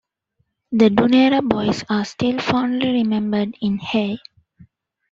The 0.71 0.89
'Dunera 0.89 1.47
Boys' 1.47 1.83
are 1.87 2.05
still 2.05 2.39
fondly 2.39 2.91
remembered 2.91 3.55
in 3.61 3.77
Hay. 3.77 4.17